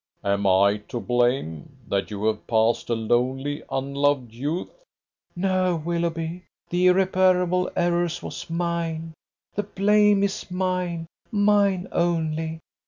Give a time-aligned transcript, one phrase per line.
[0.23, 4.83] Am I to blame, that you have passed a lonely, unloved youth?"
[5.35, 6.45] "No, Willoughby!
[6.71, 9.13] The irreparable error was mine,
[9.53, 12.61] the blame is mine, mine only.